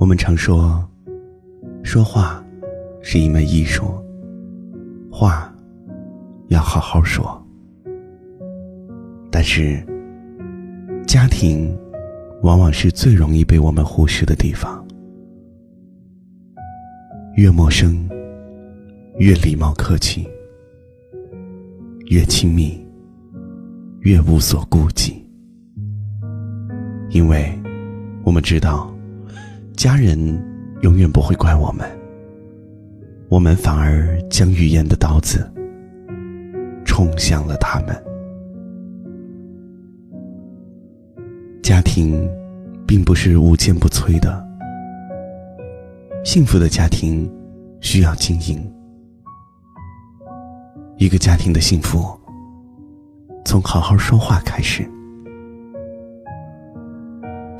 [0.00, 0.82] 我们常说，
[1.82, 2.42] 说话
[3.02, 3.84] 是一门艺术，
[5.12, 5.54] 话
[6.48, 7.38] 要好好说。
[9.30, 9.84] 但是，
[11.06, 11.78] 家庭
[12.40, 14.82] 往往是最容易被我们忽视的地方。
[17.36, 18.08] 越陌生，
[19.18, 20.26] 越礼貌客气；
[22.06, 22.82] 越亲密，
[24.00, 25.22] 越无所顾忌。
[27.10, 27.52] 因为，
[28.24, 28.89] 我们知道。
[29.76, 30.18] 家人
[30.82, 31.88] 永远不会怪我们，
[33.28, 35.50] 我们反而将语言的刀子
[36.84, 38.04] 冲向了他们。
[41.62, 42.28] 家庭
[42.86, 44.46] 并不是无坚不摧的，
[46.24, 47.30] 幸福的家庭
[47.80, 48.60] 需要经营。
[50.98, 52.04] 一个家庭的幸福，
[53.46, 54.86] 从好好说话开始。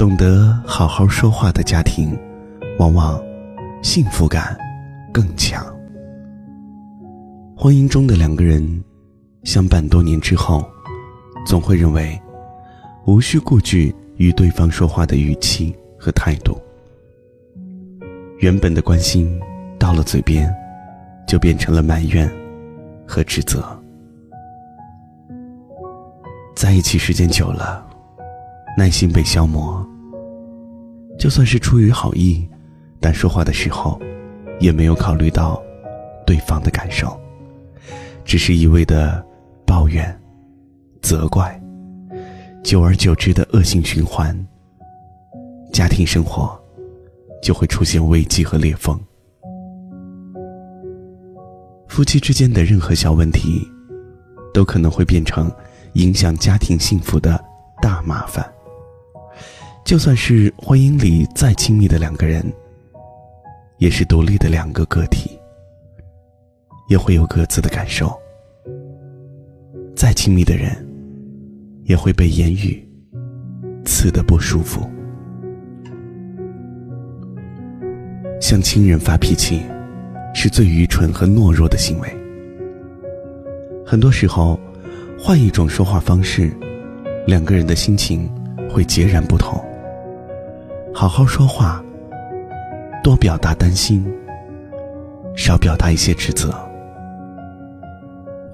[0.01, 2.19] 懂得好好说话的家庭，
[2.79, 3.23] 往往
[3.83, 4.57] 幸福感
[5.13, 5.63] 更强。
[7.55, 8.83] 婚姻中的两个人
[9.45, 10.66] 相伴多年之后，
[11.45, 12.19] 总会认为
[13.05, 16.59] 无需顾忌与对方说话的语气和态度。
[18.39, 19.39] 原本的关心
[19.79, 20.51] 到了嘴边，
[21.27, 22.27] 就变成了埋怨
[23.07, 23.63] 和指责。
[26.57, 27.87] 在一起时间久了，
[28.79, 29.87] 耐心被消磨。
[31.21, 32.49] 就算是出于好意，
[32.99, 34.01] 但说话的时候，
[34.59, 35.62] 也没有考虑到
[36.27, 37.15] 对方的感受，
[38.24, 39.23] 只是一味的
[39.66, 40.18] 抱怨、
[41.02, 41.60] 责怪，
[42.65, 44.35] 久而久之的恶性循环，
[45.74, 46.59] 家庭生活
[47.43, 48.99] 就会出现危机和裂缝。
[51.87, 53.60] 夫妻之间的任何小问题，
[54.55, 55.52] 都可能会变成
[55.95, 57.38] 影响家庭幸福的
[57.82, 58.51] 大麻烦。
[59.91, 62.45] 就算是婚姻里再亲密的两个人，
[63.79, 65.37] 也是独立的两个个体，
[66.88, 68.16] 也会有各自的感受。
[69.97, 70.71] 再亲密的人，
[71.87, 72.89] 也会被言语
[73.84, 74.89] 刺得不舒服。
[78.41, 79.61] 向亲人发脾气，
[80.33, 82.09] 是最愚蠢和懦弱的行为。
[83.84, 84.57] 很多时候，
[85.19, 86.49] 换一种说话方式，
[87.27, 88.31] 两个人的心情
[88.72, 89.61] 会截然不同。
[90.93, 91.83] 好好说话，
[93.03, 94.05] 多表达担心，
[95.34, 96.53] 少表达一些指责。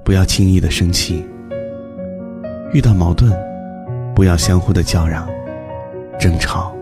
[0.05, 1.27] 不要轻易的生气。
[2.73, 3.33] 遇到矛盾，
[4.15, 5.27] 不要相互的叫嚷、
[6.19, 6.73] 争吵。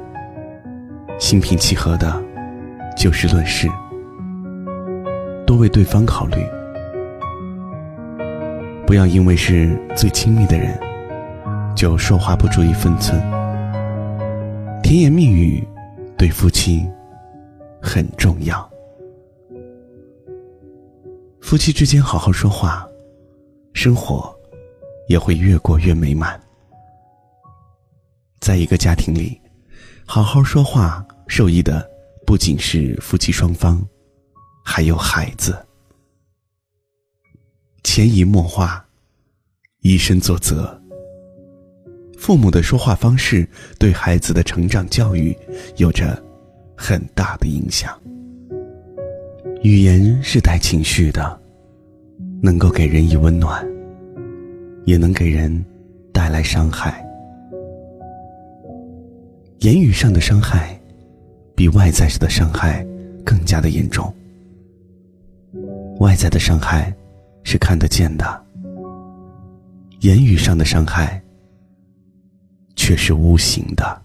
[1.18, 2.20] 心平气和的
[2.96, 3.68] 就事论事，
[5.46, 6.36] 多为对方考虑。
[8.86, 10.78] 不要因为是最亲密的人，
[11.74, 13.18] 就说话不注意分寸。
[14.84, 15.66] 甜言蜜语
[16.18, 16.86] 对夫妻
[17.80, 18.70] 很重要。
[21.40, 22.86] 夫妻之间好好说话，
[23.72, 24.38] 生活
[25.08, 26.38] 也会越过越美满。
[28.40, 29.40] 在一个家庭里，
[30.04, 31.90] 好好说话受益的
[32.26, 33.82] 不仅是夫妻双方，
[34.62, 35.66] 还有孩子。
[37.82, 38.86] 潜移默化，
[39.80, 40.78] 以身作则。
[42.24, 43.46] 父母的说话方式
[43.78, 45.36] 对孩子的成长教育
[45.76, 46.18] 有着
[46.74, 47.92] 很大的影响。
[49.62, 51.38] 语言是带情绪的，
[52.40, 53.62] 能够给人以温暖，
[54.86, 55.62] 也能给人
[56.14, 57.06] 带来伤害。
[59.58, 60.80] 言语上的伤害，
[61.54, 62.86] 比外在式的伤害
[63.22, 64.10] 更加的严重。
[65.98, 66.90] 外在的伤害
[67.42, 68.42] 是看得见的，
[70.00, 71.20] 言语上的伤害。
[72.96, 74.02] 是无形的。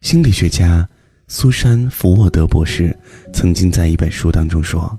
[0.00, 0.88] 心理学家
[1.28, 2.96] 苏珊·福沃德博士
[3.32, 4.98] 曾经在一本书当中说：“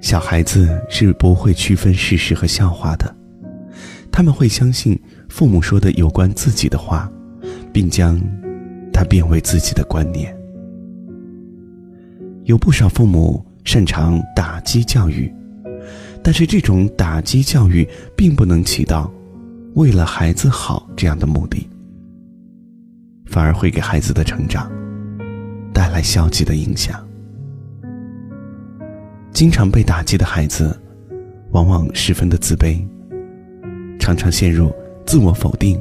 [0.00, 3.14] 小孩子是不会区分事实和笑话的，
[4.10, 7.10] 他们会相信父母说的有关自己的话，
[7.72, 8.20] 并将
[8.92, 10.34] 它变为自己的观念。”
[12.44, 15.32] 有不少父母擅长打击教育，
[16.22, 17.86] 但是这种打击教育
[18.16, 19.12] 并不能起到。
[19.74, 21.68] 为了孩子好这样的目的，
[23.26, 24.70] 反而会给孩子的成长
[25.72, 27.06] 带来消极的影响。
[29.32, 30.78] 经常被打击的孩子，
[31.52, 32.84] 往往十分的自卑，
[33.98, 34.74] 常常陷入
[35.06, 35.80] 自我否定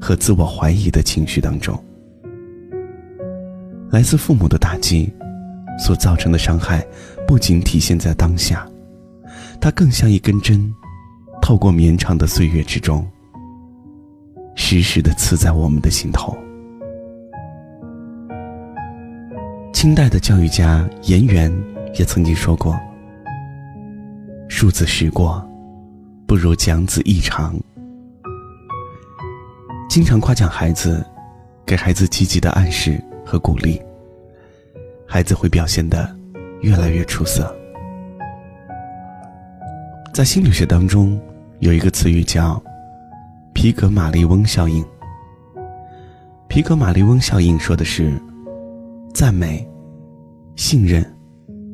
[0.00, 1.80] 和自我怀疑的情绪当中。
[3.90, 5.12] 来自父母的打击
[5.78, 6.84] 所造成的伤害，
[7.26, 8.66] 不仅体现在当下，
[9.60, 10.74] 它更像一根针。
[11.40, 13.04] 透过绵长的岁月之中，
[14.54, 16.36] 时时的刺在我们的心头。
[19.72, 21.52] 清代的教育家颜元
[21.94, 22.78] 也曾经说过
[24.48, 25.44] ：“数子时过，
[26.26, 27.54] 不如讲子一长。”
[29.90, 31.04] 经常夸奖孩子，
[31.66, 33.82] 给孩子积极的暗示和鼓励，
[35.06, 36.14] 孩子会表现的
[36.60, 37.54] 越来越出色。
[40.14, 41.20] 在心理学当中，
[41.58, 42.62] 有一个词语叫
[43.54, 44.84] “皮格马利翁效应”。
[46.48, 48.12] 皮格马利翁效应说的是，
[49.14, 49.66] 赞美、
[50.56, 51.02] 信任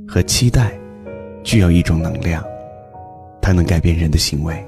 [0.07, 0.79] 和期待
[1.43, 2.45] 具有一种能量，
[3.41, 4.65] 它能改变人的行为。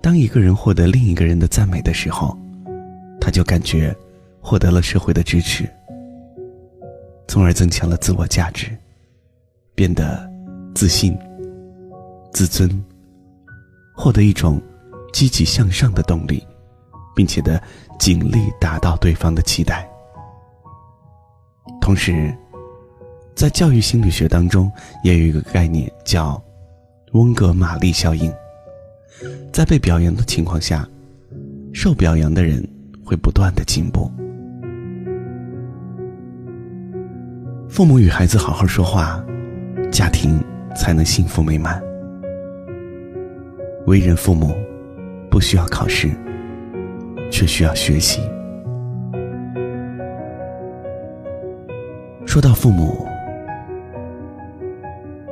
[0.00, 2.36] 当一个人获得另一个人的赞美的时候，
[3.20, 3.94] 他就感觉
[4.40, 5.68] 获得了社会的支持，
[7.26, 8.68] 从而增强了自我价值，
[9.74, 10.28] 变得
[10.74, 11.16] 自信、
[12.32, 12.68] 自尊，
[13.94, 14.60] 获得一种
[15.14, 16.44] 积极向上的动力，
[17.14, 17.62] 并且的
[18.00, 19.88] 尽力达到对方的期待。
[21.80, 22.36] 同时，
[23.32, 24.68] 在教育心理学当中，
[25.04, 26.42] 也有一个概念叫
[27.12, 28.32] 温格玛丽效应。
[29.52, 30.84] 在被表扬的情况下，
[31.72, 32.60] 受表扬的人
[33.04, 34.10] 会不断的进步。
[37.68, 39.24] 父母与孩子好好说话，
[39.92, 40.42] 家庭
[40.74, 41.80] 才能幸福美满。
[43.86, 44.56] 为人父母，
[45.34, 46.12] 不需要考试，
[47.28, 48.20] 却需要学习。
[52.24, 53.04] 说到父母，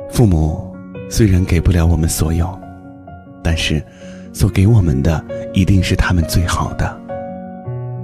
[0.09, 0.75] 父母
[1.09, 2.53] 虽然给不了我们所有。
[3.41, 3.81] 但是，
[4.33, 5.23] 所给我们的
[5.53, 6.99] 一定是他们最好的。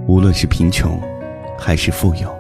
[0.08, 0.98] 无论是贫穷，
[1.58, 2.34] 还是富有，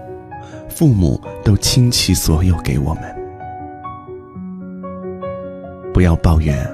[0.69, 3.03] 父母都倾其所有给我们。
[5.93, 6.65] 不要抱怨，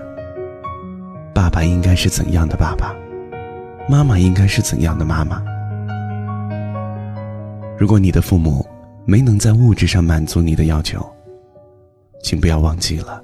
[1.35, 2.95] 爸爸应该是怎样的爸爸，
[3.87, 5.43] 妈妈应该是怎样的妈妈。
[7.77, 8.65] 如果你的父母
[9.05, 11.05] 没能在物质上满足你的要求，
[12.23, 13.21] 请不要忘记了，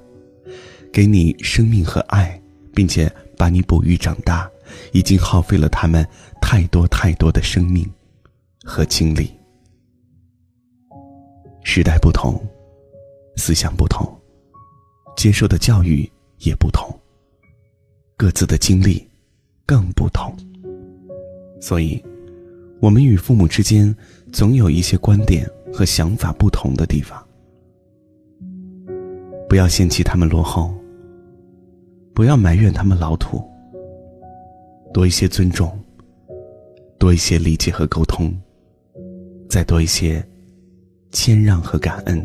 [0.91, 2.37] 给你生命和爱。
[2.73, 4.49] 并且把你哺育长大，
[4.93, 6.07] 已经耗费了他们
[6.41, 7.85] 太多太多的生命
[8.63, 9.29] 和精力。
[11.61, 12.41] 时代不同，
[13.35, 14.09] 思想不同，
[15.17, 16.09] 接受的教育
[16.39, 16.97] 也不同，
[18.21, 19.03] 各自的经历
[19.65, 20.31] 更不同。
[21.59, 21.99] 所以，
[22.79, 23.95] 我们与父母之间
[24.31, 27.19] 总有一些观点和想法不同的地方。
[29.49, 30.71] 不要嫌弃他们落后。
[32.13, 33.43] 不要埋怨他们老土，
[34.93, 35.75] 多一些尊重，
[36.99, 38.31] 多一些理解和沟通，
[39.49, 40.23] 再多一些
[41.09, 42.23] 谦让和感恩。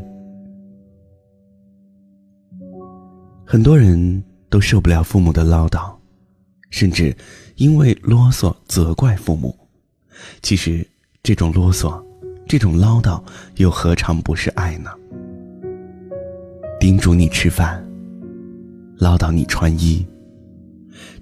[3.47, 5.93] 很多人都受不了父母的唠叨，
[6.71, 7.17] 甚至
[7.57, 9.57] 因为啰嗦责怪父母。
[10.43, 10.87] 其实，
[11.23, 12.03] 这种啰嗦，
[12.47, 13.23] 这种唠叨，
[13.57, 14.91] 又何尝不是爱呢？
[16.81, 17.83] 叮嘱你吃饭。
[18.99, 20.07] 唠叨你穿衣，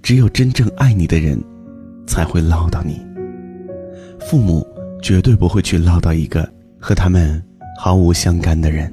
[0.01, 1.37] 只有真正爱你的人，
[2.07, 3.05] 才会唠叨你。
[4.21, 4.65] 父母
[5.01, 6.49] 绝对不会去唠叨一个
[6.79, 7.43] 和他们
[7.77, 8.89] 毫无相干的人。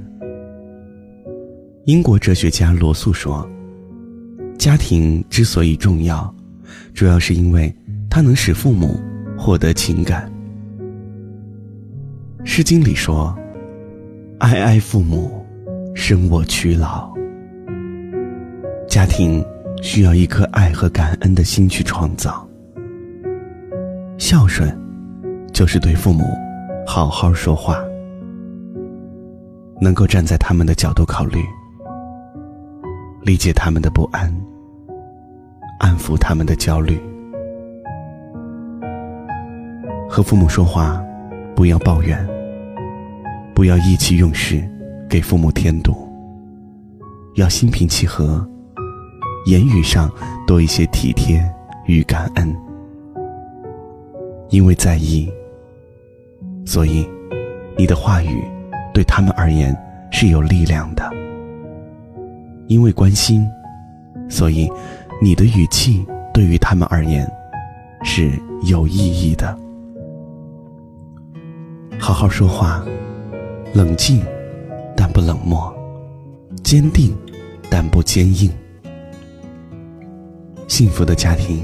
[1.84, 3.48] 英国哲学家罗素说
[4.58, 6.32] ：“家庭之所以重要，
[6.94, 7.74] 主要是因为
[8.08, 9.00] 它能使父母
[9.36, 10.30] 获得情感。”
[12.44, 13.36] 《诗经》里说
[14.38, 15.44] ：“哀哀父母，
[15.94, 17.12] 生我娶老。”
[18.88, 19.44] 家庭
[19.82, 22.46] 需要一颗爱和感恩的心去创造。
[24.18, 24.76] 孝顺，
[25.52, 26.24] 就是对父母
[26.86, 27.82] 好好说话，
[29.80, 31.40] 能够站在他们的角度考虑，
[33.22, 34.32] 理解他们的不安，
[35.82, 36.98] 安抚他们的焦虑。
[40.08, 41.02] 和父母说话，
[41.56, 42.24] 不要抱怨，
[43.52, 44.62] 不要意气用事，
[45.10, 46.08] 给父母添堵，
[47.34, 48.46] 要心平气和。
[49.46, 50.08] 言语上
[50.46, 51.44] 多一些体贴
[51.86, 52.56] 与感恩，
[54.50, 55.28] 因为在意，
[56.64, 57.04] 所以
[57.76, 58.44] 你的话语
[58.94, 59.76] 对他们而言
[60.12, 61.10] 是有力量的；
[62.68, 63.44] 因为关心，
[64.28, 64.70] 所以
[65.22, 67.24] 你的语气对于他们而言
[68.02, 68.32] 是
[68.64, 69.56] 有意义的。
[71.96, 72.84] 好好说话，
[73.72, 74.20] 冷静
[74.96, 75.72] 但不冷漠，
[76.64, 77.16] 坚定
[77.70, 78.50] 但不坚硬。
[80.66, 81.62] 幸福的家庭，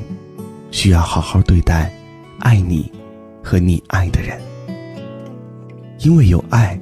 [0.71, 1.93] 需要好好对待
[2.38, 2.88] 爱你
[3.43, 4.41] 和你爱的人，
[5.99, 6.79] 因为有爱，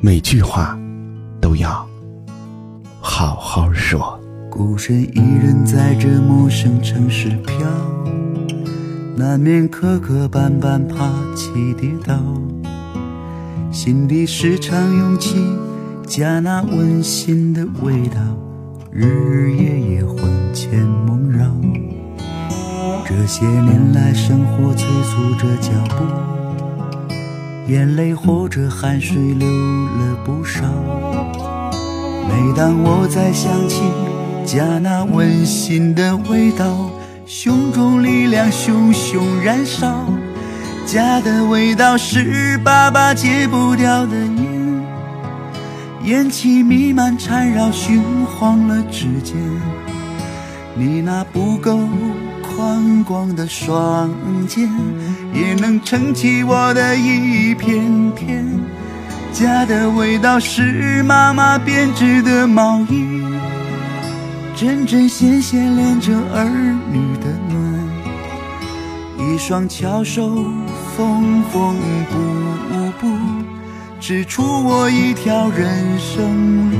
[0.00, 0.78] 每句话
[1.40, 1.88] 都要
[3.00, 4.19] 好好说。
[4.50, 7.56] 孤身一人在这陌生城市飘，
[9.16, 12.18] 难免磕磕绊绊，爬起跌倒。
[13.70, 15.36] 心里时常涌起
[16.04, 18.20] 家那温馨的味道，
[18.90, 20.18] 日日夜夜魂
[20.52, 21.46] 牵梦绕。
[23.06, 27.14] 这些年来，生活催促着脚步，
[27.72, 30.62] 眼泪或者汗水流了不少。
[32.28, 33.82] 每当我再想起
[34.52, 36.90] 家那温馨的味道，
[37.24, 40.04] 胸中力量熊熊燃烧。
[40.84, 44.82] 家的味道是爸爸戒不掉的烟，
[46.02, 49.36] 烟气弥漫缠绕，熏黄了指尖。
[50.74, 51.78] 你那不够
[52.42, 54.10] 宽广的双
[54.48, 54.68] 肩，
[55.32, 58.44] 也能撑起我的一片天。
[59.32, 63.19] 家的味道是妈妈编织的毛衣，
[64.60, 66.44] 针针线线连着儿
[66.92, 67.56] 女的暖，
[69.16, 70.44] 一双巧手。
[70.94, 71.74] 缝缝
[72.10, 72.18] 补
[73.00, 73.08] 补，
[73.98, 76.76] 织出我一条人生路。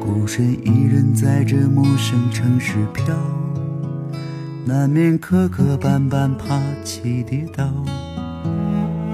[0.00, 3.14] 孤身一人在这陌生城市飘，
[4.64, 7.64] 难免磕磕绊绊，爬起跌倒。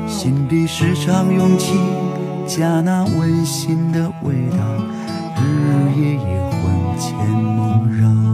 [0.08, 1.74] 心里时常涌起
[2.56, 4.56] 家那温馨的味道，
[5.36, 8.29] 日日夜夜魂牵梦绕。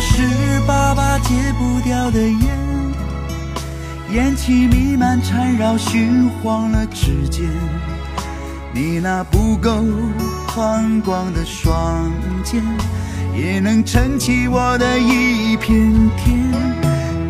[0.00, 0.22] 是
[0.66, 2.58] 爸爸戒不掉的烟，
[4.12, 7.48] 烟气弥漫缠绕，熏黄了指尖。
[8.72, 9.84] 你那不够
[10.48, 12.10] 宽广的双
[12.42, 12.62] 肩，
[13.36, 16.50] 也能撑起我的一片天。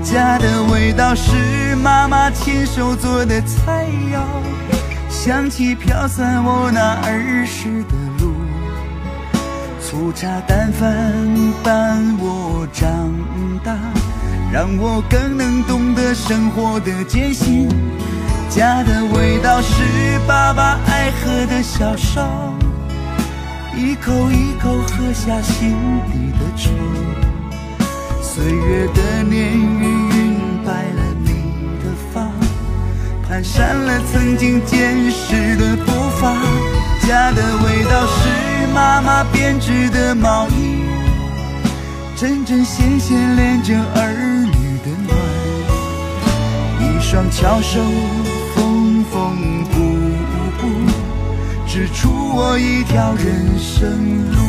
[0.03, 4.21] 家的味道是妈妈亲手做的菜肴，
[5.11, 8.32] 香气飘散我那儿时的路。
[9.93, 10.89] 粗茶淡饭
[11.63, 12.89] 伴我长
[13.63, 13.77] 大，
[14.51, 17.69] 让我更能懂得生活的艰辛。
[18.49, 19.83] 家的味道是
[20.27, 22.27] 爸爸爱喝的小烧，
[23.77, 25.77] 一口一口喝下心
[26.11, 26.71] 底的愁。
[28.23, 32.23] 岁月的年月晕白了你的发，
[33.29, 36.35] 蹒跚了曾经坚实的步伐。
[37.07, 38.52] 家的味道是。
[38.75, 40.83] 妈妈编织的毛衣，
[42.17, 45.15] 针针线线连着儿女的暖，
[46.81, 47.79] 一双巧手
[48.55, 49.75] 缝缝补
[50.59, 50.63] 补，
[51.67, 53.91] 织出我一条人生
[54.33, 54.41] 路。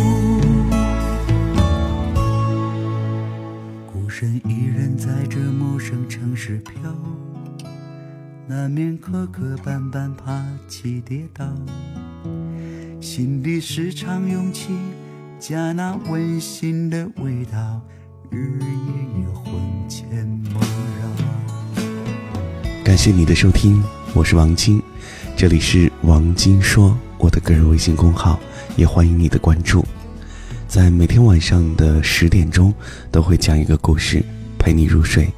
[3.91, 6.73] 孤身一人在这陌生城市飘，
[8.47, 11.45] 难免磕磕绊绊，爬起跌倒。
[13.15, 14.69] 心里时常涌起
[15.39, 17.79] 家那温馨的味道，
[18.31, 19.53] 日夜夜魂
[19.87, 20.59] 牵梦
[20.99, 21.83] 绕。
[22.83, 23.83] 感谢你的收听，
[24.15, 24.81] 我是王晶，
[25.37, 28.39] 这里是王晶说我的个人微信公号，
[28.77, 29.85] 也欢迎你的关注。
[30.67, 32.73] 在每天晚上的十点钟，
[33.11, 34.25] 都会讲一个故事
[34.57, 35.31] 陪你入睡，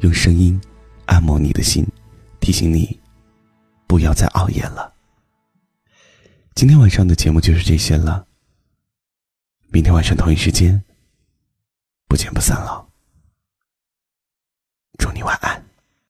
[0.00, 0.60] 用声音
[1.06, 1.86] 按摩你的心，
[2.40, 3.00] 提醒你
[3.86, 4.95] 不要再熬夜了。
[6.56, 8.26] 今天晚上的节目就是这些了。
[9.68, 10.82] 明天晚上同一时间，
[12.08, 12.88] 不见不散了。
[14.98, 15.65] 祝你晚安。